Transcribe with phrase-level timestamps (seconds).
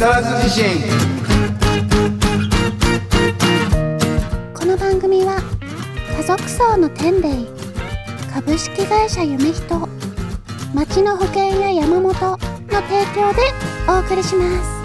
[0.00, 0.64] 更津地震
[4.54, 5.42] この番組は
[6.16, 7.28] 家族層の天霊
[8.32, 9.88] 株式会社夢人
[10.72, 12.38] 町の保険や山本の提
[13.14, 13.42] 供で
[13.90, 14.80] お送りします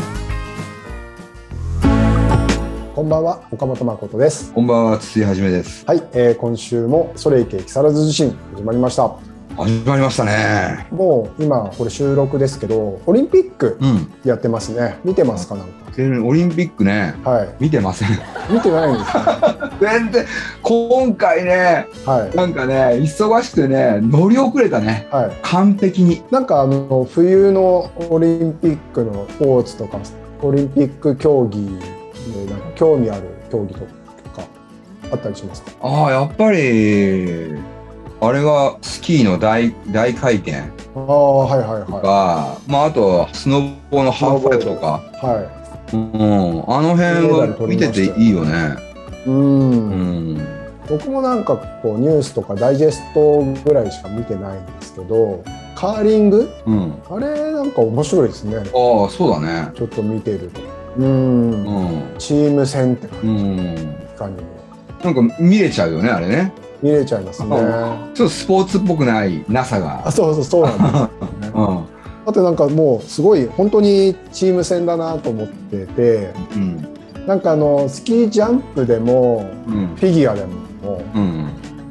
[2.94, 4.52] こんばんは、岡本誠です。
[4.54, 9.35] こんばんは筒井はじめですはい、えー今週もソレイケ木更津地震始まりました。
[9.58, 15.00] 始まりましたねもう今これ収録ですけど、オリンピックうんやってますね。
[15.06, 15.74] 見てますかなんか？
[15.96, 17.50] オリンピックねはい。
[17.60, 18.10] 見てません
[18.50, 19.72] 見てないんですか。
[19.80, 20.26] 全然
[20.62, 22.36] 今回ねはい。
[22.36, 25.32] なんかね忙しくてね乗り遅れたねはい。
[25.42, 30.00] 完璧になんかあの冬のオリンピックのスポーツとか
[30.42, 33.86] オリンピック競技でなんか興味ある競技とか
[35.12, 35.72] あったりしますか？
[35.82, 37.54] ああやっぱり
[38.28, 40.54] あれはスキーの大大回転
[40.96, 45.04] ああはいはいとはか、まああとスノボーのハーフパイプとか。
[45.14, 45.26] い。
[45.26, 45.52] は
[45.94, 48.76] うんあの辺は見てていいよね。
[49.28, 49.30] い。
[49.30, 49.32] う。
[49.32, 50.36] うん。
[50.36, 50.48] ん
[50.90, 55.44] 僕もなんかこうニュースとかダイジェストぐらいしか見てないんですけど
[55.76, 56.50] カーリング？
[56.66, 56.94] うん。
[57.10, 58.58] あれなんか面白いですね。
[58.58, 58.64] ああ
[59.10, 59.72] そうだね。
[59.76, 60.62] ちょっと見てると。
[60.98, 61.52] うん。
[61.52, 62.18] うん。
[62.18, 63.58] チーム戦って感うん。
[63.68, 64.42] じかにも。
[65.04, 66.52] なんか見れちゃうよねあれね
[66.82, 67.50] 見れちゃいますね。
[67.50, 70.12] ちょっとスポーツっぽくない NASA あが。
[70.12, 70.78] そうそうそうなん
[71.42, 71.80] です うん。
[72.26, 76.88] あとなんかもうすごい本当にチーム戦だなと思っててうん。
[77.28, 79.96] なんかあのスキージャンプでもうん。
[79.96, 81.48] フィギュアでもうん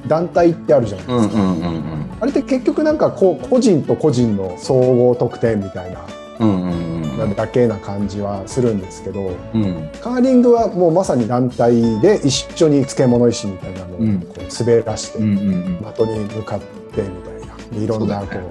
[0.06, 1.84] 団体ってあるじゃないですか、うんうんうん
[2.20, 5.98] あれって結局なんかこう個人と個人の総合得点みたいな。
[5.98, 9.90] うんうんうんなだけな感じはするんですけどうん。
[10.00, 14.04] カーリングはもうまさに団体で一緒に漬物石みたいなのをこ
[14.38, 18.42] う滑らして的に向かってみたいなでいろんなこそう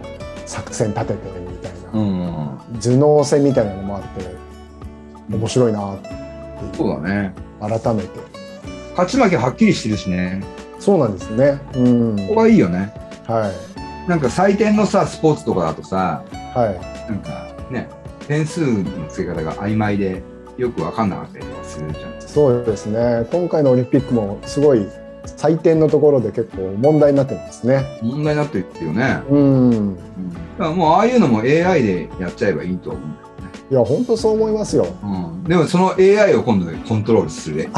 [0.45, 2.79] 作戦立ててみたいうんなうん。
[2.79, 4.35] 頭脳戦みたいなのもあって
[5.29, 6.23] 面白いなって
[6.77, 7.33] そうだね。
[7.59, 8.09] 改めて。
[8.91, 10.43] 勝ち負けはっきりしてるしね。
[10.79, 11.59] そうなんですね。
[11.75, 12.15] うん。
[12.27, 12.93] ここがいいよね。
[13.27, 13.51] は
[14.07, 14.09] い。
[14.09, 16.23] なんか採点のさスポーツとかだとさ
[16.53, 16.71] は
[17.07, 17.11] い。
[17.11, 17.89] なんかね
[18.27, 20.21] 点数の付け方が曖昧で
[20.57, 22.21] よく分かんなかったりとかするじゃん。
[22.21, 23.27] そうですね。
[23.31, 24.87] 今回のオリンピックもすごい
[25.25, 27.85] 採点のところで結構問題になってますね。
[28.01, 29.95] 問題になってるよね、うん。
[29.95, 33.33] だからもうああいうのも AI でやっちゃえばいいと思うんだよね。
[33.71, 34.85] いや本当そう思いますよ。
[35.03, 37.69] うん、でもその AI を今度でコントロールする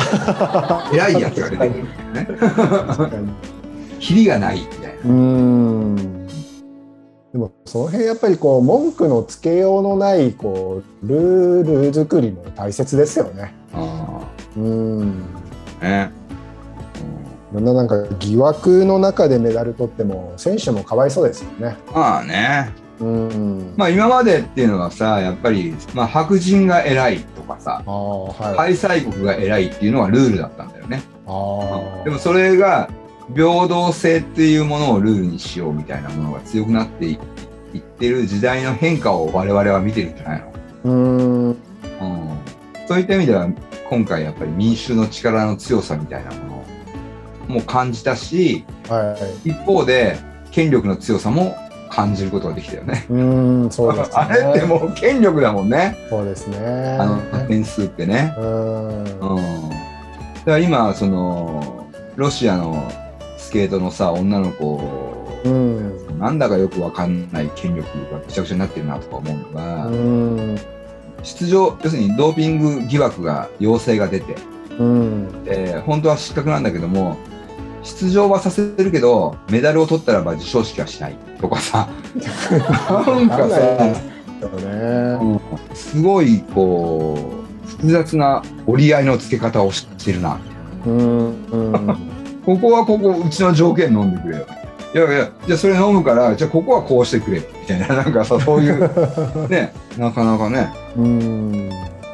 [0.94, 2.38] 偉い やつが出てくるんだよね。
[2.88, 3.30] 確かに。
[4.00, 4.96] キリがないみたいな。
[5.06, 6.25] うーん
[7.36, 13.54] でもその辺やっぱりこう文句のつけようのないこうルール作りも大切ですよね。
[13.74, 14.26] あ
[14.56, 15.22] うん
[15.82, 16.12] あね、
[17.52, 21.76] いろんななんか疑惑の中でメダル取っても選手もかわいそうですよね。
[21.90, 23.74] うん、まあねうん。
[23.76, 28.76] まあ今までっていうのはさやっぱり、まあ、白人が偉いとかさはい。
[28.78, 32.04] 開催国が偉いっていうのがルールだったんだよねああ。
[32.06, 32.90] でもそれが
[33.34, 37.20] 平等性っていうものをルールにしようみたいなものが強くなってい
[37.74, 40.52] いってる時代の変化を我々は見てるんじゃないの？
[40.84, 41.50] うーん。
[41.50, 41.58] うん
[42.88, 43.50] そういった意味では
[43.90, 46.64] 今回やっぱり民衆の力の強さみたいなも
[47.48, 49.50] のも感じたしはい。
[49.50, 50.18] 一方で
[50.52, 51.56] 権力の強さも
[51.90, 53.06] 感じることができたよね。
[53.10, 54.16] うーんそうですね。
[54.16, 56.98] あれってもう権力だもんねそうですね。
[57.00, 58.34] あの点数ってね。
[58.38, 59.04] うーん。
[59.04, 59.78] うん、だか
[60.46, 62.92] ら今そのロシアの
[63.46, 64.82] スケートのさ女の子
[65.46, 66.20] うん。
[66.20, 70.60] なんだかよくわかんない権力がぐちゃぐちゃになってるなとか思うのが、うん。
[71.22, 74.36] 出場要するにドーピング疑惑が陽性が出て
[74.80, 75.44] うん。
[75.46, 77.18] えー本当は失格なんだけども
[77.84, 81.88] 出場はさせるけどメダルを取ったらば授賞式はしないとかさ
[83.06, 83.96] なんかさ、
[85.76, 87.16] すごいこ
[87.68, 90.40] う複雑な折り合いのつけ方をしてるな
[90.88, 91.48] うん。
[91.52, 92.15] うん。
[92.46, 94.46] ここはここうちの条件飲んでくれよ。
[94.94, 98.80] いやいやじゃあそれ飲むからじゃあここはこうしてくれみたいな なんかさそういう
[99.50, 100.70] ねなかなかね。
[100.98, 101.70] うん。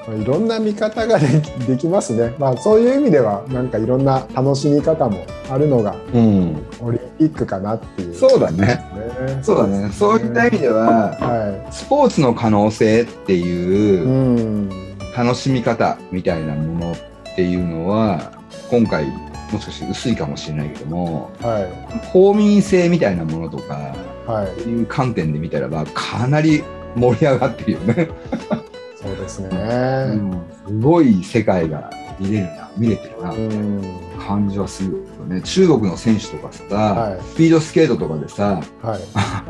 [0.08, 2.34] まあいろんな見方ができできますね。
[2.40, 5.18] まあそういう意味ではなんかいろんな楽しみ方も
[5.50, 6.56] あるのがうん。
[6.82, 8.58] オリンピックかなっていう、そうだね。
[8.66, 9.40] ね。
[9.44, 9.90] そうだね。
[9.92, 11.68] そういった意味ではは。
[11.70, 14.70] スポーツの可能性っていううん。
[15.16, 16.96] 楽しみ方みたいなものっ
[17.36, 18.32] ていうのは
[18.70, 19.06] 今回
[19.52, 23.96] もしかして薄いかもしれないけどもはい公民性みたいなものとか
[24.26, 26.64] はいいう観点で見たらばかなり
[26.96, 28.10] 盛り上がってるよね。
[29.02, 29.50] そうですね。
[30.68, 31.90] すごい世界が
[32.22, 35.42] 見れるな見れてるなみたいな感じはするよね。
[35.42, 39.02] 中国の選手とかさ、はい、スピードスケートとかでさ、はい、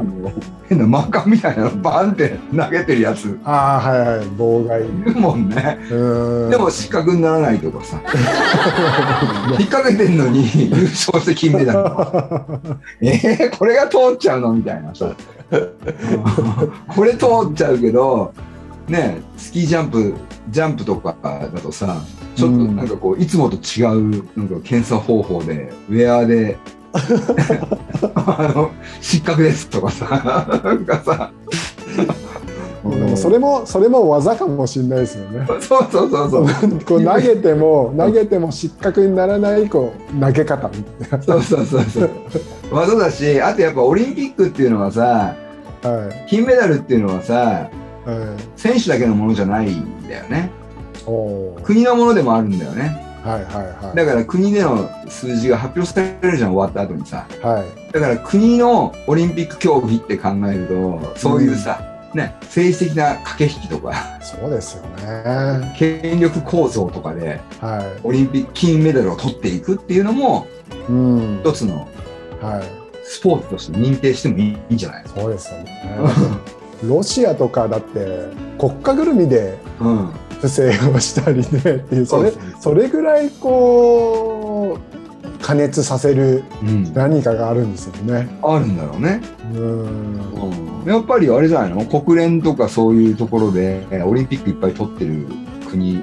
[0.70, 3.38] 変なマーカーみたいなのバンって投げてるやつ。
[3.44, 4.26] ああはいはい。
[4.28, 4.82] 妨害。
[4.82, 5.78] いるもんね。
[5.90, 8.02] でも失格にならないとかさ。
[9.60, 11.80] 引っ掛けてんのに優勝して金メダル。
[13.02, 15.12] えー、これが通っちゃうのみたいなさ。
[16.88, 18.34] これ通っちゃうけど
[18.88, 20.16] ねスキージャンプ
[20.50, 22.02] ジャンプとかだとさ
[22.36, 26.58] ちょっとなんかこう、いつもと違うなんか検査方法でウェアで
[28.16, 31.32] あの失格ですとかさなんかさ
[32.84, 35.46] でもそれもそれも技かもしれないですよね。
[35.60, 36.46] そうそうそうそう。
[36.86, 41.24] こう投げても投げても失格にならないこう投げ方みたいな。
[41.24, 42.10] そうそうそうそう。
[42.72, 45.36] 技だし、あとやっぱオリンピックっていうのはさ、
[45.84, 47.70] はい、金メダルっていうのはさ、はい、
[48.56, 50.50] 選手だけのものじゃないんだよね。
[51.64, 53.08] 国のものでもあるんだよね。
[53.24, 61.80] はいはいはい、だから国での数字が発表されるじゃん終わった後にさ、はい、だから国のオリンピック競技って考えるとそういうさ、
[62.14, 63.94] うん、ね、政治的な駆け引きとか。
[64.22, 65.76] そうですよね。
[65.78, 70.48] 権力構造とかで、はい、オリンピック金メダルを取っていくっていうのも、
[70.90, 71.88] うん、一つの、
[72.42, 72.64] はい、
[73.04, 75.04] スポーツとして認定してもいいんじゃない？
[75.06, 76.00] そうですよね。
[76.84, 86.44] ロシアとかだって国家ぐるみで、うん不正をしたりねっていうそれそれぐらいこう加熱させる
[86.94, 88.28] 何かがあるんですよね。
[88.44, 89.22] うん、あるんだろうね。
[89.54, 90.84] うん。
[90.86, 91.86] やっぱりあれじゃないの？
[91.86, 95.28] 国連とかそういうところでオリンピックいっぱい取ってる
[95.70, 96.02] 国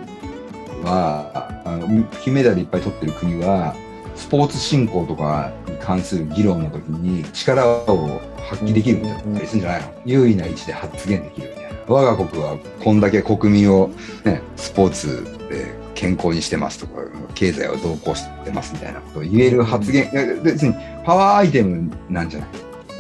[0.85, 3.75] はあの金メダルいっぱい取ってる国は
[4.15, 9.61] スポーツ振興とかに関する議論の時に力を発揮できるみたいなするん。
[9.61, 11.69] じゃないの、有利な位置で発言できるみたいな。
[11.87, 13.01] 我が国はこん。
[13.01, 13.91] だけ国民を、
[14.25, 17.03] ね、スポーツで健康にしてますとか
[17.35, 20.11] 経済を動向してますみたいなことを言える発言、
[20.43, 22.29] 別にパワーアイテムなん。
[22.29, 22.49] じゃない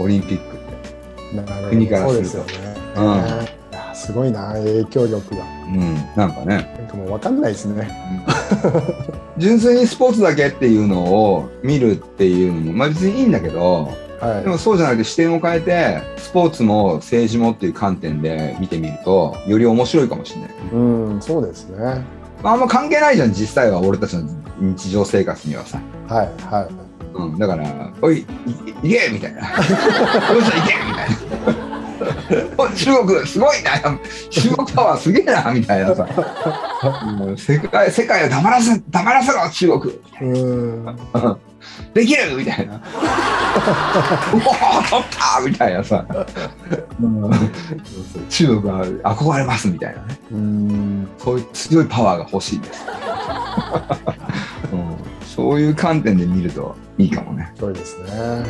[0.00, 2.38] オリンピックって国からすると。
[2.96, 3.57] うん。
[3.98, 5.44] すごいな影響力が。
[5.66, 6.74] うん、なんかね。
[6.78, 7.90] なんかもう分かんないですね。
[9.38, 20.78] 純粋にスポーツだけっていうのを見るっていうのも、まあ別にいいんだけど、はい、でもそうじゃなくて視点を変えてスポーツも政治もっていう観点で見てみるとより面白いかもしれない、う
[21.16, 22.04] んそうですね、
[22.42, 24.28] まあ、あんま関係ないじゃん実際は俺たちの
[24.58, 26.68] 日常生活にはさはいはい、
[27.14, 28.26] うん、だから「おい
[28.82, 29.42] いけ!」みたいな
[30.32, 31.27] 「どうしたいけ!」みたいな。
[32.78, 33.98] 中国すごいな
[34.30, 36.08] 中国パワーすげえなみたいなさ
[37.36, 39.92] 世界世界を黙らせ黙らせろ中国
[41.94, 42.76] できるみたいな。
[42.76, 42.80] うお
[44.88, 46.06] 取ったみたいなさ。
[48.28, 48.86] 中国は
[49.16, 50.18] 憧れますみたいなね。
[50.30, 52.86] うんそういう強いパワーが欲しいです。
[54.72, 54.96] うん、
[55.26, 57.52] そういう観点で見るといいかもね。
[57.58, 58.44] そうですね。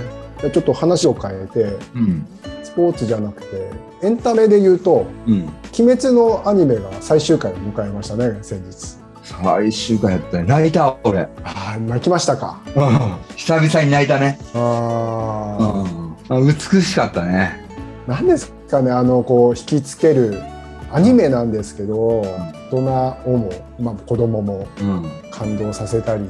[0.52, 2.26] ちょっと話を変えて、うん、
[2.62, 3.70] スポーツじゃなくて
[4.02, 5.48] エンタメで言うと「うん、
[5.78, 8.98] 鬼滅」のアニメが最終回を迎えましたね先日。
[9.22, 10.44] 最終回やったね。
[10.44, 11.28] 泣いた俺。
[11.44, 14.38] ああ泣きましたか、うん、久々に泣いたね。
[14.54, 15.84] あ、
[16.30, 17.66] うん、美しかったね。
[18.06, 20.40] 何ですかねあのこう引きつける
[20.90, 22.78] アニメなんですけど、うん、大人
[23.26, 24.66] をも、まあ、子供も
[25.30, 26.24] 感動させたり、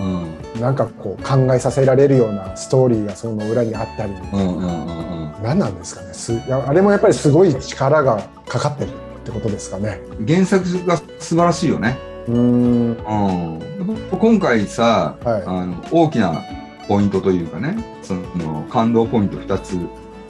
[0.00, 6.14] うん、なんかこう考えさせられるようなストーリーがその裏にあったり、うんうんうんうん、何なんですかね。
[6.14, 8.92] すあれもやっぱりすごい力がかかってるっ
[9.24, 10.00] てことですかね。
[10.26, 11.98] 原作が素晴らしいよね。
[12.28, 12.96] うん。
[14.10, 16.42] 今回さ、はい、あの大きな
[16.86, 19.76] ポイントというかねその感動ポイント2つ、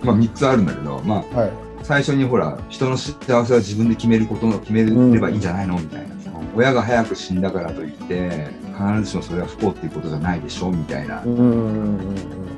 [0.02, 1.50] まあ、3つあるんだけど、まあ、はい、
[1.82, 3.14] 最初にほら人の幸
[3.46, 4.90] せは自分で決めることを決めれ
[5.20, 5.78] ばいいんじゃないの？
[5.78, 6.08] みたいな。
[6.08, 6.14] さ、
[6.54, 11.22] 親が早く死んだからといって必ずしもそれは不幸っていうことじゃないでしょみたいな。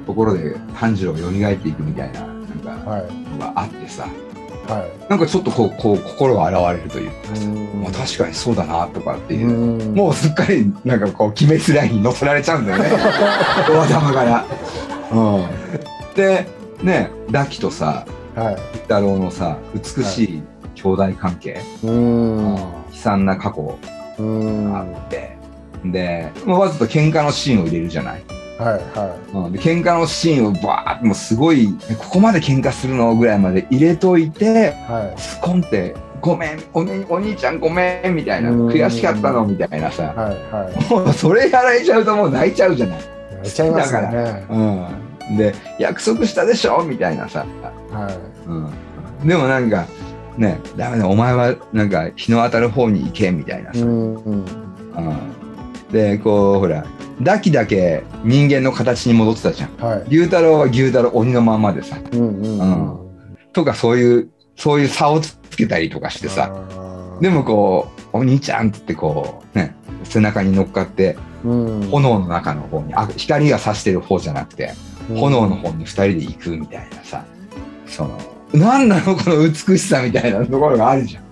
[0.07, 2.77] ところで炭治郎が蘇っていくみたいななんか
[3.33, 4.81] のがあってさ、はい。
[4.81, 7.17] はい、なんかちょっとこうこう心が洗われるというか
[7.83, 9.93] まあ、確かにそうだなとかっていう。
[9.95, 12.91] もうすっかりなんかこう鬼滅ラインに乗せられちゃうんだよね。
[13.69, 14.45] 大玉から。
[15.13, 15.47] うん、
[16.15, 16.47] で
[16.83, 20.43] ねラキとさ、はい、太郎のさ美しい
[20.83, 23.79] 兄弟関係、はい、悲惨な過去。
[24.19, 25.37] があって。
[25.83, 28.23] で、まあ、わざと喧嘩のシーンを入れるじゃない。
[28.59, 29.37] はいはい。
[29.37, 31.69] うん、で喧嘩のシーンをバーッもうすごい
[31.99, 33.15] ここまで喧嘩するの？
[33.15, 39.47] ぐらいまで入れといて、はい、スコンってごめんお,、ね、お兄ちゃんごめんみたいな悔しかったの？
[39.47, 42.99] みたいなさ、はいはい、もうそれやられちゃうともう泣いちゃうじゃない。
[43.37, 44.03] 泣いちゃいますね。
[44.03, 46.85] だから、うん、で約束したでしょ？
[46.85, 47.47] みたいなさ、
[47.91, 48.19] はい。
[48.47, 49.87] うん、でもなんか
[50.37, 54.47] ねダメだお前はなんか日の当たる方に行けみたいなさ、うん、うん。
[55.93, 56.87] でこうほら
[57.21, 63.09] ダキだけ人間の形に戻ってたじゃん、はい、牛太郎は牛太郎鬼のまんまでさ、うんうん、うん。
[63.53, 66.53] とかそういうそういう差をつけたりとかしてさ。
[67.21, 74.73] でもこうお兄ちゃんってこうね背中に乗っかって、うん、炎の中の方にあ光が差してる方じゃなくて、
[75.11, 77.25] うん、炎の方に2人で行くみたいなさ。
[77.91, 78.17] その
[78.53, 81.25] 何なのこの美しさみたいなところがあるじゃん。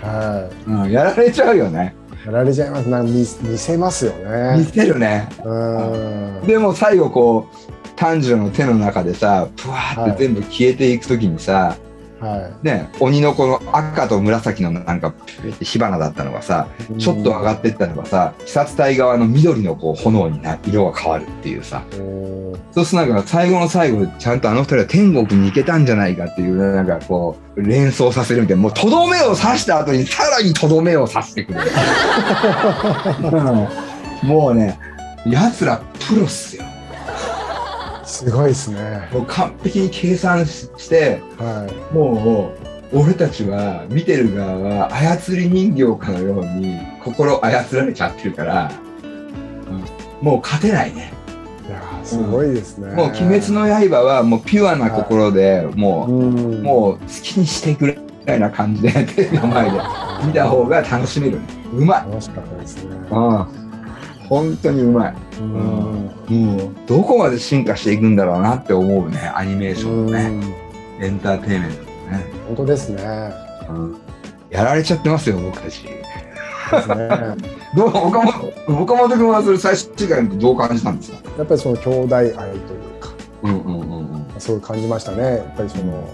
[0.00, 1.94] はい、うん、やられちゃうよね。
[2.26, 4.58] やられちゃいますなん見見せますよね。
[4.58, 5.28] 見せるね。
[5.44, 11.76] うんでも最後こう炭治郎の手の中でさぷわーって全部消えていく時にさ、は
[12.20, 15.14] い、ね、鬼のこの赤と紫のなんか
[15.60, 21.82] 火花だったのがさちょっと上がってったのがさ鬼殺隊側の緑のこう炎にな色が変わるっていうさ。
[22.72, 28.62] そうするとなんか最後の最後ちゃんとあの二人は天国に行けたんじゃないかっていうなんかこう連想させるみたいな。
[28.62, 31.60] もうとどめを刺した後にさらにとどめを刺してくる。
[34.22, 34.78] もうね
[35.26, 36.64] やつらプロっすよ
[38.08, 39.08] すごいですね。
[39.12, 42.54] もう完璧に計算して、はい、も
[42.92, 48.72] う俺たちは見てる側は操り人形かのように心操られちゃってるから、
[49.02, 49.06] う
[50.24, 51.12] ん、もう勝てないね。
[51.68, 59.78] いやすごいですね、うん、もう「鬼滅の刃」はもうピュアな心で、はい、もう、うもう好きにしてくれみたいな感じでテレビの前で
[60.24, 61.38] 見た方が楽しめる、
[61.74, 62.96] うまい楽しかったですね。
[63.10, 63.67] うん
[64.28, 65.52] 本当にうまい、うん、
[66.28, 70.58] もうどこまで進化していくんだろうなって思うねアニメーションのね。
[71.00, 71.86] エンターテインメントね。
[72.48, 73.32] 本当ですね、
[73.70, 73.96] うん、
[74.50, 75.84] やられちゃってますよ僕たち。
[75.84, 76.02] ね。
[77.74, 81.30] どう岡本岡本君はそれ最終回どう感じたんですか？
[81.38, 82.56] やっぱりその兄弟愛という
[83.00, 83.08] か、
[83.44, 85.22] うんうんうんうん、そう感じましたね。
[85.22, 86.08] やっぱりその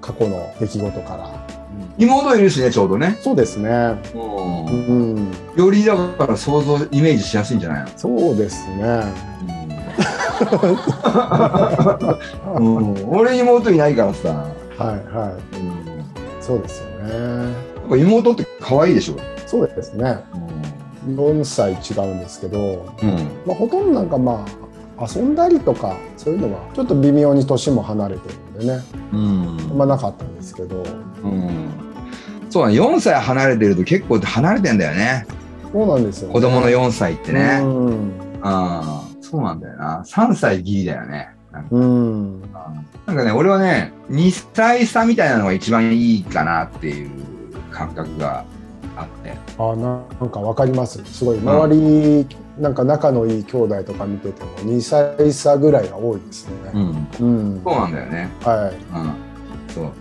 [0.00, 1.47] 過去の出来事から
[1.98, 3.18] 妹いるしねちょうどね。
[3.20, 3.68] そうですね。
[4.14, 4.18] う
[4.92, 7.88] ん、よりだから想像イメージしやすいんじゃないの？
[7.96, 9.02] そうですね、
[12.56, 14.28] うん、俺妹いないからさ。
[14.78, 16.04] はいはい、うん、
[16.40, 18.00] そうですよね。
[18.00, 19.16] 妹って可愛いでしょ？
[19.46, 20.18] そうですね、
[21.06, 23.10] うん、4歳違うんですけど、うん。
[23.46, 24.44] まあ、ほとんどなんかま
[24.98, 30.84] あ遊んだりとかそういうのはちょっと微妙に年も離れてるんでね、うん、まあなかったんですけど、
[31.24, 31.70] うん
[32.50, 35.26] そうだ、4歳離れてると結構離れてんだよね。
[35.72, 37.60] そうなんですよ、ね、子供の4歳ってね。
[37.62, 38.12] うん。
[38.42, 40.02] あそうなんだよな。
[40.06, 41.28] 3歳ギリだよね。
[41.52, 42.40] なんか,、うん、
[43.06, 47.10] なんかね、俺はね、2歳差みたいなのが一番いいかなっていう
[47.70, 48.44] 感覚が
[48.96, 49.34] あって。
[49.58, 51.02] あなんかわかります。
[51.04, 51.38] すごい。
[51.38, 56.72] 周り、うん、なんか仲のいい兄弟とか見てても、2歳差ぐらいが多いですよね。
[57.20, 57.26] うん。
[57.26, 58.28] うん、そうなんだよね。
[58.42, 58.96] はい。
[58.96, 59.74] うん。
[59.74, 59.92] そう。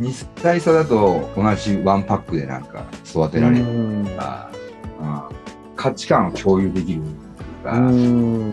[0.00, 3.64] 2歳差だと同じワンパックでなんか育てられる。
[3.64, 3.70] と
[4.16, 4.50] か、
[5.00, 5.22] うん、
[5.76, 7.02] 価値観を共有できる
[7.62, 7.76] とか。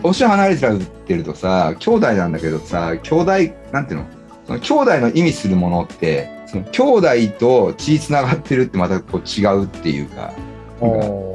[0.02, 3.32] 年離れてるとさ兄弟なんだけどさ兄弟
[3.72, 4.06] なんていうの？
[4.46, 6.82] その兄弟の意味するものってその兄
[7.28, 10.32] 弟と血つながってるってまたこう違うっていうか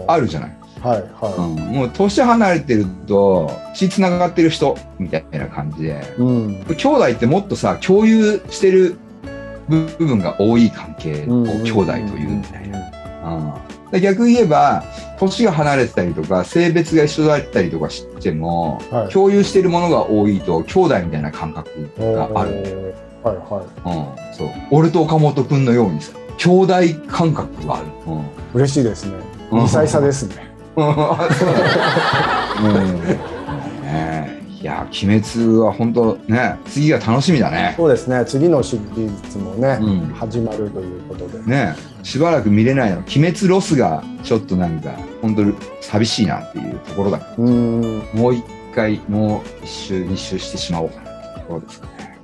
[0.08, 0.58] あるじゃない？
[0.82, 1.34] はいはい。
[1.38, 8.98] うん、もう年離れてると血つながってる人みたいな感じで、うん、兄弟ってもっとさ共有してる
[9.67, 12.79] 部分が多い関係を兄弟というみたいな。
[13.91, 14.84] うん、逆言えば
[15.17, 22.96] 年が離れてたりとか性別が一緒だったりとかしても、はい、共有しているものが多いと兄弟みたいな感覚がある。
[23.24, 23.88] はいはい。
[23.88, 24.50] うん、そう。
[24.72, 26.74] 俺と岡本君のようにさ兄弟
[27.08, 29.13] 感覚がある、うん、嬉しいですね。
[29.51, 30.93] 2歳差ですね、うん、 うん
[34.63, 37.74] いや鬼滅は本当ね次が楽しみだね。
[37.75, 38.24] そうですね。
[38.25, 41.43] 次のシリーズもね、うん、始まるということで。
[41.43, 43.00] ねしばらく見れないの。
[43.00, 44.91] 鬼滅ロスがちょっとなんか
[45.22, 45.43] 本当
[45.82, 48.03] 寂しいなっていうところだうん。
[48.13, 52.20] もう一回もう一周二周してしまおうかなってところですかね。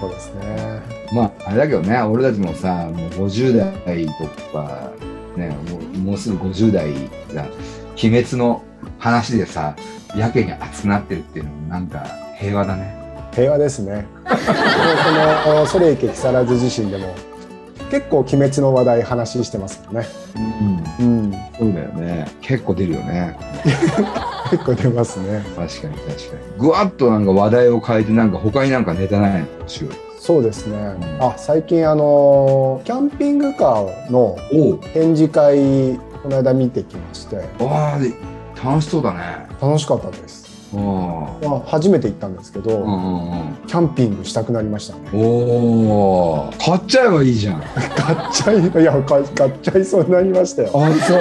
[0.00, 0.82] そうですね。
[1.12, 4.12] まああれだけどね俺たちもさもう50代と
[4.58, 4.90] か
[5.36, 6.92] ねもうもうすぐ50代
[7.34, 7.46] が
[8.02, 8.62] 鬼滅の
[8.98, 9.76] 話でさ
[10.16, 12.04] やけに熱くなってるっていうのもなんか
[12.38, 12.94] 平和だね。
[13.34, 14.06] 平和ですね。
[14.24, 17.14] この「それいけ木更津自身でも
[17.90, 20.06] 結構鬼滅の話題話してますよね。
[20.98, 22.26] うん、うん、そうだよね。
[22.40, 23.36] 結構出るよね。
[24.50, 25.42] 結構出ますね。
[25.56, 26.58] 確かに確かに。
[26.58, 29.46] ぐわっとなんか話題を変えてなんか他になんかネタないの？
[30.24, 34.38] そうですね、うん、あ最近あのキャンピングカーの
[34.94, 37.38] 展示会この間見てきまして。
[37.58, 39.48] ああ楽しそうだね。
[39.60, 40.42] 楽しかったです。
[40.72, 40.78] ま
[41.42, 45.10] あ、初めて行ったんですけど、うんうん、キャンピングしたくなりましたね。
[45.12, 47.60] おお、買っちゃえばいいじゃん。
[47.74, 49.24] 買っちゃい、いや、買っ
[49.60, 50.70] ちゃいそうになりましたよ。
[50.72, 51.18] あ、そう。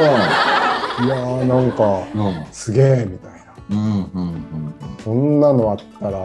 [1.06, 3.40] いやーなんか、うん、すげえみたいな、
[3.72, 6.24] うんうんうん、こんなのあったら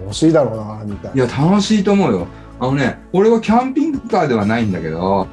[0.00, 1.24] 楽しいだろうなみたいな。
[1.24, 2.26] いや楽しいと思うよ。
[2.60, 5.26] あのね俺はキャンピングカーではないんだけど、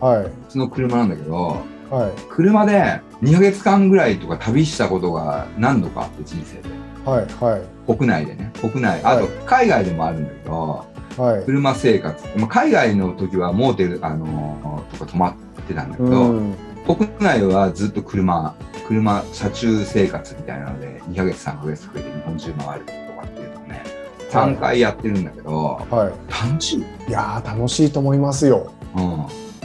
[0.00, 6.68] はい、その車なんだけど、はい、車で2か月間ぐらいとか旅したことが何度かあって人生で、
[7.04, 8.52] はいはい、国内でね。
[8.60, 15.34] 国内あと海外でもあるんだけど、はい、車生活、まあ、海外の時はモーテル、あのー、とか泊まっ
[15.66, 16.56] てたんだけど、うん、
[16.86, 18.54] 国内はずっと車
[18.86, 23.07] 車車中生活みたいなので2か月3か月かけて日本中回る
[24.30, 26.84] 3回やってるんだけど、はい、楽しい。
[27.08, 28.72] いや楽しいと思いますよ。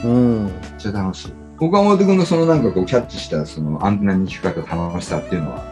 [0.02, 1.32] うん、うん、めっちゃ楽しい。
[1.60, 5.64] 岡本君のそのなんかこうキャッチしたそのアンテナに引っかかった楽しさっていうのは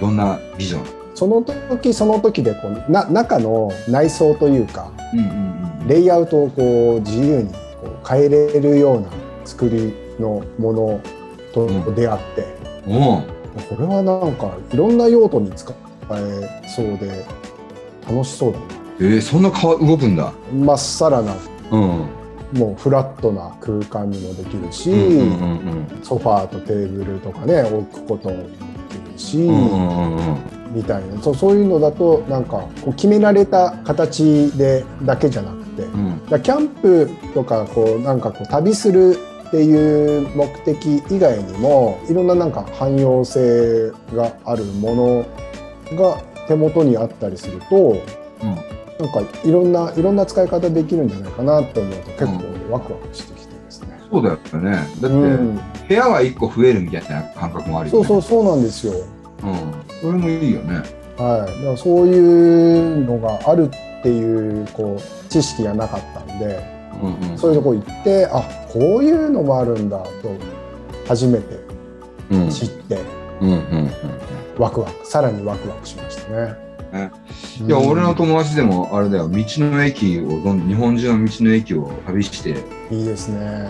[0.00, 0.86] どんなビジョン？
[1.14, 9.08] その時その時でこうな中の内装というか、うんうんうん、レイアウトをこう自由にこう変えれるような
[9.44, 11.00] 作りのもの
[11.52, 12.46] と出会って、
[12.86, 15.72] うん、これはなんかいろんな用途に使
[16.10, 17.24] えそうで
[18.06, 18.64] 楽しそうだな。
[19.00, 20.32] えー、そんな動くんだ。
[20.52, 21.34] まっさらな、
[21.70, 21.80] うん、
[22.52, 31.22] もうフラットな空間にもできるし、うんうんうんうん、ソファーとテーブルとかね置くこともできるし、うんうんうんみたいな。
[31.22, 39.16] そうそういうのだとなんかこう決められた形でだけじゃなくて、うん、キャンプとかこうなんかこう旅する
[39.48, 45.24] っていう目的以外にもいろんななんか汎用性があるも
[45.90, 47.76] のが手元にあったりすると、
[48.42, 48.54] うん、
[48.98, 52.32] なんかいろんないろんな使い方できるんじゃないかなと思うと結構
[52.72, 54.00] ワクワクしてきてですね。
[54.10, 58.06] そうだよねだって、部屋が1個増えるみたいな感覚もあるよね。
[58.06, 58.94] そうそうそうなんですよ。
[59.42, 60.82] うん、それもいいよね。
[61.18, 66.64] はい、だからそういうのがあるっていうこう知識がなかったんで、
[67.02, 70.10] うんうん、そういうとこ行ってあこういうのもあるんだと
[71.06, 71.58] 初めて
[72.50, 73.90] 知って、うんうんうんうん、
[74.58, 75.06] ワクワク。
[75.06, 76.68] さらにワクワクしましたね。
[76.92, 77.10] ね、
[77.66, 79.28] いや、うん、俺の友達でもあれだよ。
[79.28, 83.68] 道の駅を日本中の道の駅を旅していいですね。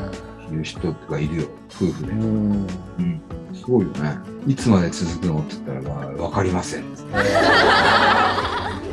[0.52, 1.48] いう人がいるよ。
[1.74, 2.66] 夫婦で、うん、
[2.98, 3.20] うん、
[3.52, 4.16] すごいよね。
[4.46, 6.84] いつまで続くのって言ったら、まあ、分かりません。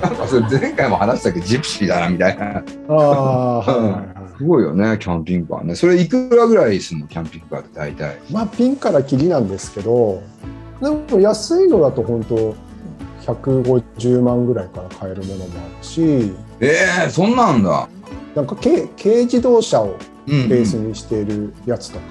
[0.02, 1.39] なんかそれ前回も話したけ？
[1.39, 2.63] どジプシーだなみたいな。
[2.89, 3.63] あ
[4.38, 5.76] すごいよねキャンピングカーね。
[5.76, 7.08] それいくらぐらいするの？
[7.08, 8.19] キャンピングカーって大体。
[8.32, 10.21] まあピンからキリなんですけど
[10.82, 12.56] でも安いのだと本当
[13.26, 16.34] 150万ぐらいから買えるものもあるし。
[16.60, 17.88] ええー、そんなんだ。
[18.36, 19.96] なんか軽軽自動車を
[20.28, 22.06] ベースにしているやつとか、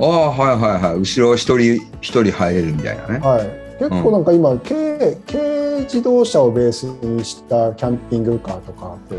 [0.00, 0.98] ああはいはいはい。
[0.98, 3.18] 後ろ一人一人入れるみたいなね。
[3.18, 3.62] はい。
[3.78, 9.16] 結構なんか今、うん、軽軽自動車をベースにしたキャンピングカーとかこ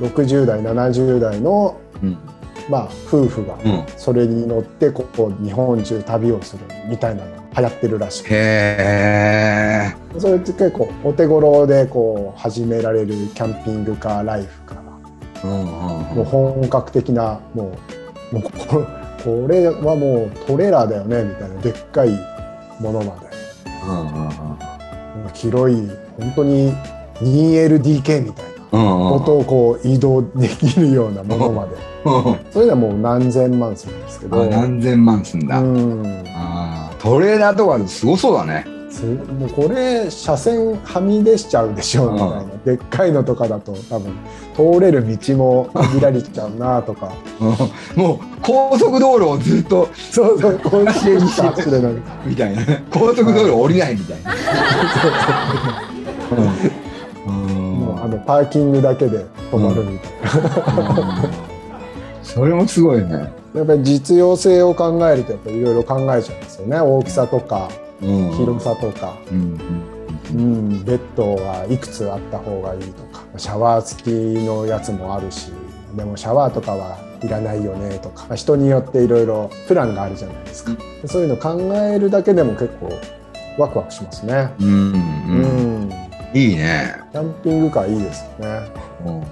[0.00, 2.18] う60代70代の、うん、
[2.70, 3.58] まあ夫婦が
[3.96, 8.28] それに乗ってここ日本中旅をするみたいなのが流行ってるらしく。
[8.30, 17.76] へそれって結構お手頃でこう始められるキャンピングカーライフから、うんうんうん、もう本格的なも
[18.32, 18.86] うもうこ
[19.24, 22.10] これはもうトレーラーだよねみたいなでっかい
[22.80, 23.26] ものまで、
[23.86, 24.28] うんうん
[25.24, 26.72] うん、広い本当に
[27.16, 31.76] 2LDK みたいなことをこう移動できるようなものまで、
[32.50, 34.46] それではもう何千万するんですけど。
[34.46, 38.64] 何千万すんだ、うん、あトレーラーとかすごそうだね。
[39.38, 44.12] もうこれ車線はみ出しちゃうでしょうみたいな、でっかいのとかだと多分
[44.54, 47.12] 通れる道も限られちゃうなとか。
[47.94, 51.94] もう高速道路をずっとそうそう高速道路走れない
[52.26, 54.30] みたいな高速道路降りないみたいな、
[56.36, 56.52] も うあの
[58.26, 60.12] パーキングだけで止まるみたい
[60.92, 61.30] な、
[62.22, 63.32] それもすごいね。
[63.54, 66.80] やっぱり実用性を考えるとやっぱりいろいろ考えちゃうんですよね。
[66.80, 67.68] 大きさとか
[68.00, 69.58] 広さとか、うん、
[70.34, 73.20] うん、ベッドはいくつあった方がいいとか。
[73.36, 74.10] シャワー付き
[74.44, 75.52] のやつもあるし。
[75.96, 78.36] でもシャワーとかはいらないよねとか。
[78.36, 80.74] 人によっていろいろプランがあるじゃないですか、う
[81.06, 82.90] ん、そういうの考えるだけでも結構
[83.58, 84.54] ワクワクしますね。
[84.60, 85.69] うん、うん、
[86.32, 86.94] いいね。
[87.12, 88.70] キャンピングカーいいですよね。
[89.04, 89.20] うん。
[89.20, 89.26] 今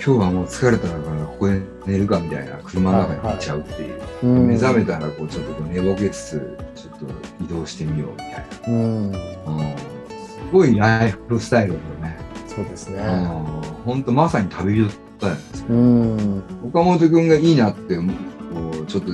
[0.00, 9.18] 日はもう疲れたからここで寝るかみたいな車の中に寝ちゃうっていう、はいはい、目覚めたらこうちょっと寝ぼけつつちょっと移動してみようみたいな、うん、うん、す
[10.52, 11.82] ごいライフスタイルだよ
[12.14, 12.16] ね。
[12.46, 13.02] そうですね。
[13.84, 15.34] 本当まさに旅人だよ。
[15.34, 18.02] ね、うん、岡本君がいいなってこ
[18.82, 19.12] うちょっと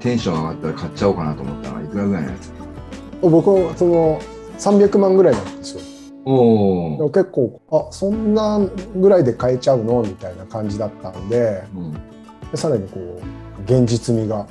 [0.00, 2.52] テンション上がったら買っちゃおうかなと思ったらいくらぐらいのやつ？
[3.22, 4.20] 僕はその
[4.58, 5.80] 300万ぐらいなんですよ
[6.24, 8.60] お結構あそんな
[8.96, 10.02] ぐらいで買えちゃうの？
[10.02, 11.92] みたいな感じだったんで、うん、
[12.50, 14.46] でさらにこう現実味が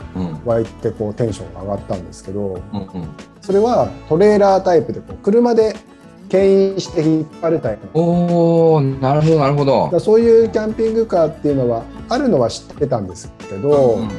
[0.46, 3.10] 湧いてこうテンションが上がったんですけど、うんうん、
[3.42, 5.76] それはトレーラータイプでこう車で
[6.30, 7.90] 牽引して引っ張るタイプ。
[7.94, 10.00] おなるほどなるほど。
[10.00, 14.12] そういうキャンピングカーっていうのはあるのは知ってたんですけど、うんうんうん、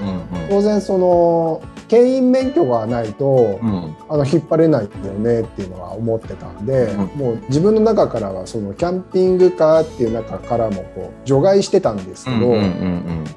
[0.49, 12.55] 当然その牽引免許がないと、うん、あの引っ張れないよねっていうのは思ってたんで、うん、もう自分の中からはそのキャンピングカーっていう中からもこう除外してたんですけど、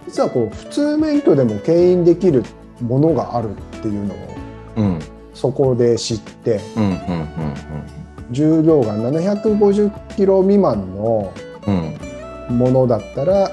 [0.05, 2.43] 実はこう普通免許でも牽引できる
[2.81, 4.17] ものがあるっていうのを、
[4.77, 4.99] うん、
[5.33, 6.61] そこで知って、
[8.31, 11.33] 重量が750キロ未満の
[12.49, 13.49] ものだったら、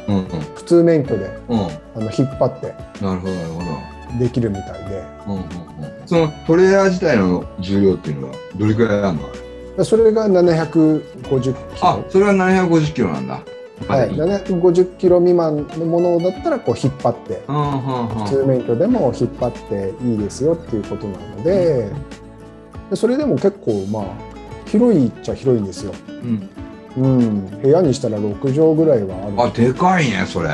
[0.54, 5.46] 普通免許で、うん、あの引っ張ってなるほどなるほどできるみたいで、うんうんうん、
[6.06, 9.18] そのトレーラー自体の重量っていうのはどれくらいある
[9.76, 9.84] の？
[9.84, 11.56] それが750キロ。
[11.82, 13.42] あそれは750キロなんだ。
[13.88, 21.90] はい、750キロ未満のものだったらこう引っ張って、普通免許でも引っ張っていいですよっていうことなので、
[22.94, 24.04] それでも結構まあ
[24.66, 25.92] 広いっちゃ広いんですよ。
[26.08, 26.48] うん。
[26.96, 29.42] うん、部屋にしたら6畳ぐらいはある。
[29.42, 30.50] あでかいねそれ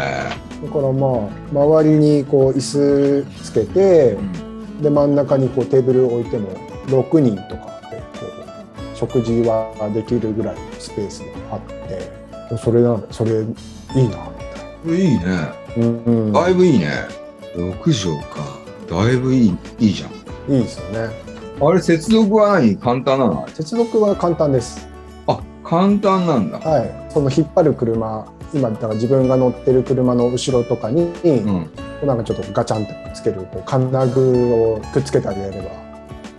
[0.62, 6.48] だからまあ周りにこう椅子つけて、うん、で真ん中にこうテーブル置いても
[6.86, 14.08] 6人とかでこう食事はできるぐらいのスペースがあってそれなそれいいなみたい
[14.84, 14.96] な。
[14.96, 15.24] いいね、
[15.76, 16.90] うん、うん、だいぶいいね。
[17.54, 18.58] 6畳か。
[18.88, 20.10] だいぶいいいいじゃん。
[20.54, 21.14] いいですよね。
[21.60, 22.76] あれ、接続は何？
[22.76, 23.46] 簡単なの？
[23.48, 24.88] 接続は簡単です。
[25.26, 26.58] あ、簡単なんだ。
[26.58, 27.12] はい。
[27.12, 31.70] その引っ張る車、今、だから自分が乗ってる車の後ろとかに、うん、
[32.06, 35.70] なんかちょっとガチャンってくっつける、こう金具をくっつけてあげれば、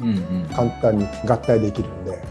[0.02, 0.12] うんう
[0.44, 2.22] ん、簡単に合体できるんで。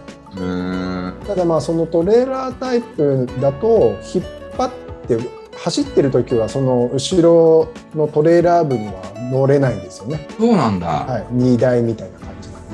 [1.26, 4.24] ただまあそのトレーラータイプだと引っ
[4.56, 4.70] 張っ
[5.08, 5.18] て
[5.56, 8.92] 走ってる時はその後ろのトレーラー部には
[9.32, 10.28] 乗れないんですよね。
[10.38, 10.86] そうなんだ。
[10.86, 12.20] はい、荷台みたいな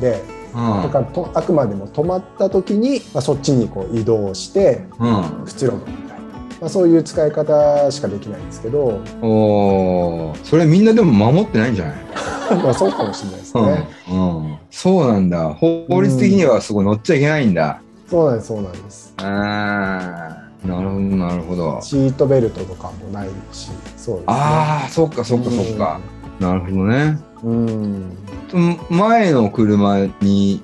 [0.00, 0.22] で、
[0.54, 5.08] うん、だからとあくまでも止まった時に、まあ、そっちにこう移動して、う
[5.42, 5.78] ん、くつろぐ。
[5.78, 6.05] みたいな、
[6.60, 9.00] まあ、そういう使い方しかできないんですけど。
[9.22, 11.96] おそれみんなでも守ってないんじゃない？
[12.62, 14.44] まあそうかもしれないですね、うん。
[14.44, 15.52] うん、そうなんだ。
[15.54, 19.12] 法律的にはすごい乗っちゃいけないんだ、そうなんですそうなんです。
[19.18, 21.78] ああなるほどなるほど。
[21.82, 26.00] シートベルトとかもないしそうです、ね、ああそっかそっかそっか、
[26.40, 27.18] なるほどね。
[27.42, 28.16] うん。
[28.90, 30.62] 前の車に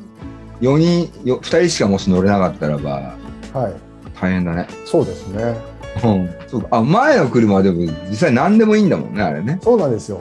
[0.61, 3.15] 4人2人しかもし乗れなかったらば、
[3.53, 3.73] はい、
[4.21, 4.69] 大変だね。
[4.87, 5.57] そうですね
[6.05, 6.31] うん。
[6.49, 9.59] そうあ前の車でも実際何でもいいんだもんねあれね。
[9.63, 10.21] そうなんですよ、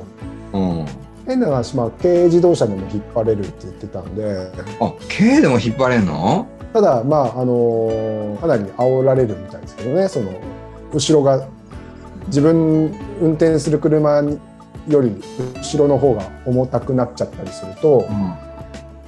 [0.54, 0.86] うん、
[1.26, 4.52] 変な話、まあ、軽自動車でも引っ張れるって言ってたんで。
[4.80, 6.48] あ軽でも引っ張れるの？
[6.74, 10.08] ただまああのかなり煽られるみたいですけどね。
[10.08, 10.32] その
[10.94, 11.48] 後ろが
[12.28, 14.22] 自分運転する車
[14.88, 15.16] より
[15.56, 18.34] 後ろの方が重たくなっちゃったりすると、うん、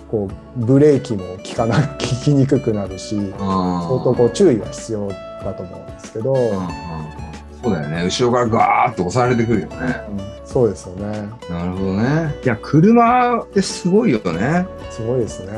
[0.09, 5.09] こうブレーキも効かな 効きにくくなるし相当こう注意が必要
[5.43, 6.35] だと思うんですけど、
[7.61, 8.03] そうだよね。
[8.03, 9.75] 後ろからガーッと押されてくるよね、
[10.09, 11.29] うん、そうですよね。
[11.49, 12.35] なるほどね。
[12.43, 14.67] いや車ってすごいよね。
[14.89, 15.53] すごいですね。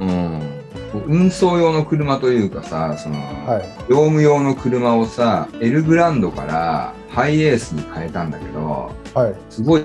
[0.00, 0.58] うん。
[1.06, 9.84] 運送用の車というかさその、はい、業務用の車をさエルグランドからハイエースに変えたんだけど、はい、すごい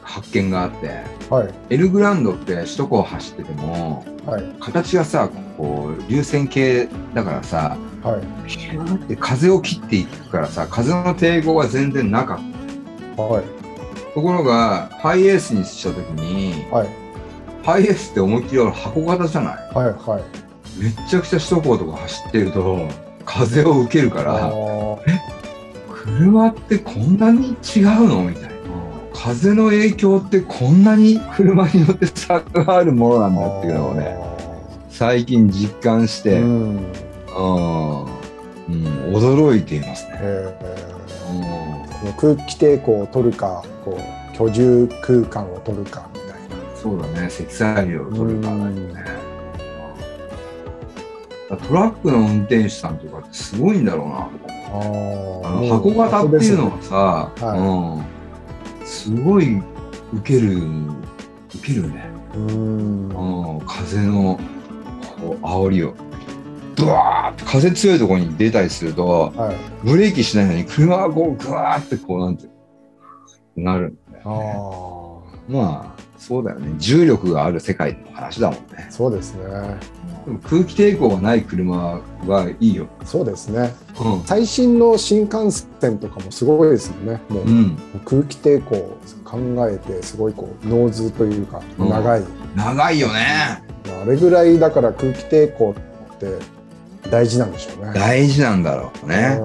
[0.00, 13.44] 発見があって、はい、エルグランドって首都高を走ってても、はい、形がさこう流線形だからさ、はい、ヒューって風を切っていくからさ風の抵抗が全然なかった、はい、
[14.14, 16.88] ところがハイエースにした時に、はい、
[17.64, 22.88] ハイエースって思いっきり箱型じゃない、はいはい、めちゃくちゃ首都高とか走ってると
[23.24, 24.50] 風を受けるから
[25.06, 25.20] え？
[25.90, 28.22] 車ってこんなに違うの？
[28.22, 28.48] みたいな。
[29.12, 34.16] 風の影響ってこんなに車によって差があるものなんだっていうのをね
[34.88, 36.92] 最近実感して、うん、
[37.38, 38.74] うん、
[39.14, 40.20] 驚いていますね。
[42.04, 46.36] うん、空気抵抗を取るかこう居住空間を取るかみたいな。
[46.74, 47.30] そうだね。
[47.30, 49.04] 積載量を取るかだよね、
[51.48, 54.28] トラックの運転手さんとかってすごいんだろうな。
[54.70, 57.58] あの箱型っていうのはさ、ねはい、
[58.80, 59.62] うん、すごい
[60.12, 60.58] 受ける
[61.54, 62.10] 受けるね。
[62.34, 63.60] うん。
[63.66, 64.38] 風の
[65.20, 65.94] こう煽りを
[66.78, 72.46] ブワーって風強いところに出たりすると、はい、ブレーキしないのに車がこうグワーってこうなんて
[73.56, 75.54] なるんだよね。
[75.54, 76.74] まあそうだよね。
[76.78, 78.86] 重力がある世界の話だもんね。
[78.90, 79.44] そうですね。
[80.24, 82.86] でも空気抵抗がない車はいいよ。
[83.04, 87.20] そうですね、うん、最新の新幹線とかもすごいですよね。
[87.28, 89.38] もう、うん、空気抵抗を考
[89.68, 93.62] えてすごいこうノーズというか長い、うん、長いよね。
[94.02, 95.74] あれぐらいだから空気抵抗
[96.14, 96.26] って
[97.10, 97.92] 大事なんでしょうね。
[97.94, 99.38] 大事なんだろうね。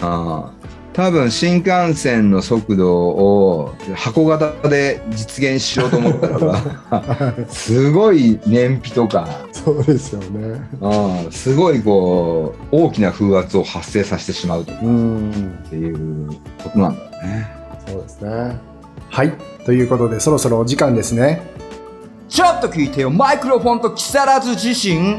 [0.00, 9.28] ああ多分新幹線の速度を箱型で実現しようと思ったらば すごい燃費とか。
[9.50, 14.86] そうですよね、うん、すごいこう大きな風圧を発生させてしまうとかって
[15.74, 16.28] いう
[16.62, 17.48] ことなんだろうね。
[17.88, 18.56] そうですね。
[19.08, 19.32] はい。
[19.64, 21.42] ということでそろそろお時間ですね。
[22.28, 23.10] ちょっと聞いてよ。
[23.10, 25.18] マイクロフォンと木更津自身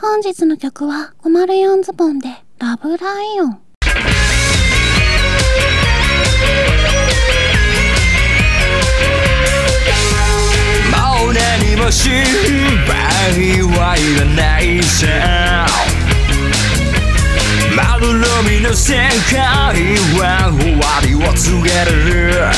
[0.00, 2.28] 本日の曲は504ズボンで
[2.58, 3.50] ラブライオン。
[3.50, 3.58] も
[11.30, 12.24] う何も心
[12.86, 15.66] 配はいらないさ。
[17.76, 18.94] 丸のみの世
[19.30, 19.38] 界
[20.18, 22.50] は終わりを告げる。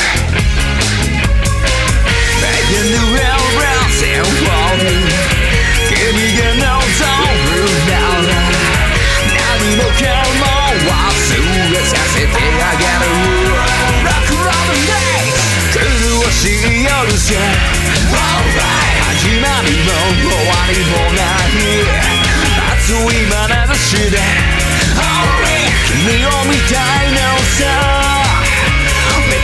[25.91, 26.09] 君を
[26.45, 26.55] 見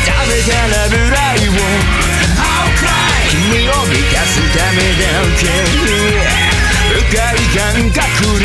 [0.04, 1.50] た目からぐらいを
[3.28, 5.02] 君を満たすためだ
[5.36, 5.76] けに」
[6.88, 7.16] 「不快
[7.54, 7.56] 感
[7.90, 8.02] 覚
[8.38, 8.42] に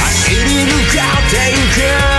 [0.00, 1.54] 走り抜かってゆ
[2.12, 2.15] く。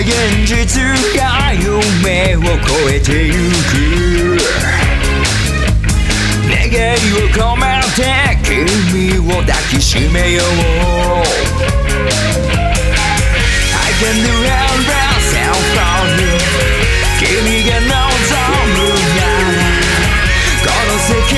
[0.00, 0.80] 現実
[1.18, 2.46] が夢を超
[2.88, 4.38] えてゆく
[6.46, 7.98] 願いを込めて
[8.44, 10.46] 君を抱きしめよう
[13.74, 15.82] I can do everything for
[16.14, 16.30] you
[17.18, 19.66] 君が望むなら
[20.62, 21.34] この世界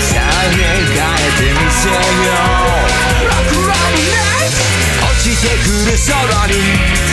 [0.00, 0.14] さ
[0.46, 3.74] え変えてみせよう Rock Rock
[4.14, 4.54] Night
[5.02, 5.98] 落ちてくる。
[6.06, 7.09] 空に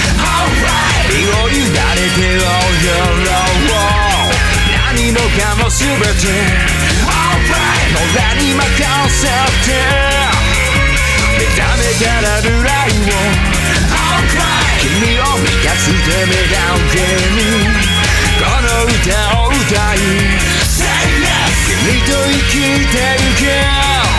[0.58, 2.48] 濁りだれてる
[4.88, 6.08] 何もかも全て
[7.06, 8.62] Alright 野に任
[9.10, 9.28] せ
[9.64, 9.78] て
[11.38, 13.14] 目覚めたらブライを
[14.80, 16.58] 君を満たすためだ
[16.92, 17.40] けに
[18.40, 18.98] この歌
[19.42, 19.98] を歌い
[21.68, 22.54] 君と生き
[22.90, 24.17] てゆけ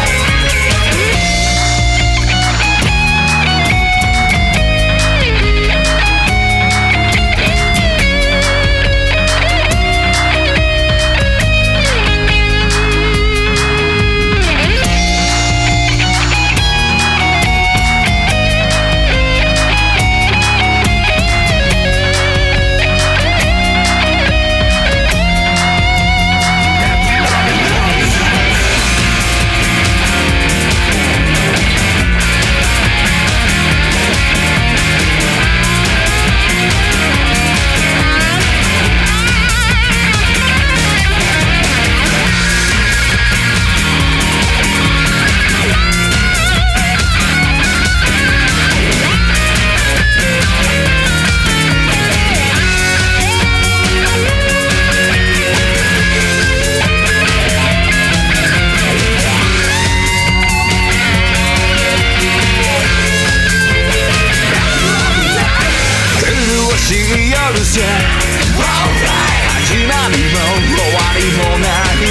[71.36, 72.06] もない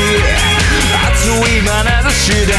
[1.11, 1.67] 熱い眼
[2.03, 2.53] 差しで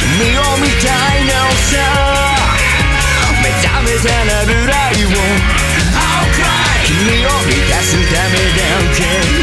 [0.00, 0.84] 君を見た
[1.16, 1.72] いのさ
[3.42, 4.72] 目覚めたな未来
[5.04, 5.08] を
[6.84, 8.60] 君を満たすためだ
[8.94, 9.00] け
[9.32, 9.42] に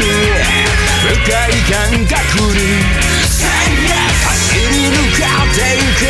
[1.02, 1.10] 深
[1.48, 1.74] い感
[2.06, 2.20] 覚
[2.52, 2.58] に
[4.24, 6.00] 走り抜かっていく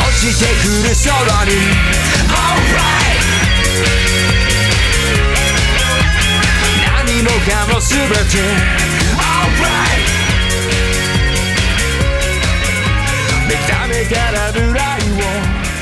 [0.00, 1.50] 落ちてくる空に
[2.28, 3.16] Alright
[7.80, 8.14] 全て
[9.18, 10.06] Alright.
[13.48, 14.78] 見た目から未来
[15.12, 15.75] を